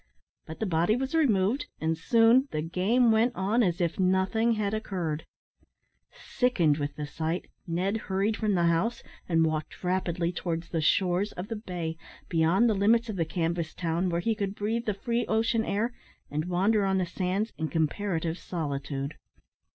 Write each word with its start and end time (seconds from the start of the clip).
But 0.47 0.59
the 0.59 0.65
body 0.65 0.95
was 0.95 1.13
removed, 1.13 1.67
and 1.79 1.95
soon 1.95 2.47
the 2.49 2.63
game 2.63 3.11
went 3.11 3.35
on 3.35 3.61
again 3.61 3.67
as 3.69 3.79
if 3.79 3.99
nothing 3.99 4.53
had 4.53 4.73
occurred. 4.73 5.27
Sickened 6.11 6.77
with 6.79 6.95
the 6.95 7.05
sight, 7.05 7.51
Ned 7.67 7.97
hurried 7.97 8.35
from 8.35 8.55
the 8.55 8.63
house, 8.63 9.03
and 9.29 9.45
walked 9.45 9.83
rapidly 9.83 10.31
towards 10.31 10.69
the 10.69 10.81
shores 10.81 11.33
of 11.33 11.49
the 11.49 11.55
bay, 11.55 11.97
beyond 12.29 12.67
the 12.67 12.73
limits 12.73 13.09
of 13.09 13.15
the 13.15 13.25
canvas 13.25 13.75
town, 13.75 14.09
where 14.09 14.21
he 14.21 14.33
could 14.33 14.55
breathe 14.55 14.85
the 14.85 14.95
free 14.95 15.23
ocean 15.27 15.63
air, 15.63 15.93
and 16.31 16.45
wander 16.45 16.83
on 16.83 16.97
the 16.97 17.05
sands 17.05 17.53
in 17.59 17.67
comparative 17.67 18.39
solitude. 18.39 19.13